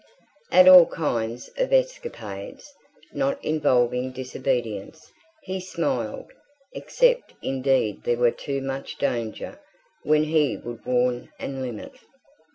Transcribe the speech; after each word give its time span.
At 0.51 0.67
all 0.67 0.87
kinds 0.87 1.51
of 1.59 1.71
escapades, 1.71 2.73
not 3.13 3.37
involving 3.45 4.11
disobedience, 4.11 5.11
he 5.43 5.59
smiled, 5.59 6.31
except 6.73 7.35
indeed 7.43 8.03
there 8.03 8.17
were 8.17 8.31
too 8.31 8.61
much 8.61 8.97
danger, 8.97 9.59
when 10.01 10.23
he 10.23 10.57
would 10.57 10.83
warn 10.87 11.29
and 11.37 11.61
limit. 11.61 11.91